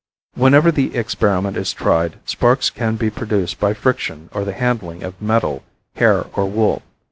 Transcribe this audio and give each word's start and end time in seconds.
Whenever 0.33 0.71
the 0.71 0.95
experiment 0.95 1.55
is 1.55 1.73
tried, 1.73 2.17
sparks 2.25 2.71
can 2.71 2.95
be 2.95 3.11
produced 3.11 3.59
by 3.59 3.71
friction 3.71 4.29
or 4.33 4.43
the 4.43 4.53
handling 4.53 5.03
of 5.03 5.21
metal, 5.21 5.61
hair 5.93 6.25
or 6.33 6.47
wool. 6.49 6.81